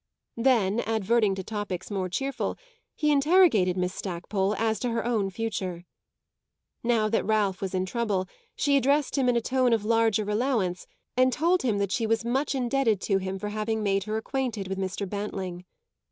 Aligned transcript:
Then, 0.37 0.79
adverting 0.79 1.35
to 1.35 1.43
topics 1.43 1.91
more 1.91 2.09
cheerful, 2.09 2.57
he 2.95 3.11
interrogated 3.11 3.77
Miss 3.77 3.93
Stackpole 3.93 4.55
as 4.55 4.79
to 4.79 4.89
her 4.89 5.05
own 5.05 5.29
future. 5.29 5.83
Now 6.81 7.07
that 7.07 7.23
Ralph 7.23 7.61
was 7.61 7.75
in 7.75 7.85
trouble 7.85 8.27
she 8.55 8.77
addressed 8.77 9.15
him 9.15 9.29
in 9.29 9.35
a 9.37 9.41
tone 9.41 9.73
of 9.73 9.85
larger 9.85 10.27
allowance 10.27 10.87
and 11.15 11.31
told 11.31 11.61
him 11.61 11.77
that 11.77 11.91
she 11.91 12.07
was 12.07 12.25
much 12.25 12.55
indebted 12.55 12.99
to 13.01 13.19
him 13.19 13.37
for 13.37 13.49
having 13.49 13.83
made 13.83 14.05
her 14.05 14.17
acquainted 14.17 14.67
with 14.67 14.79
Mr. 14.79 15.07
Bantling. 15.07 15.65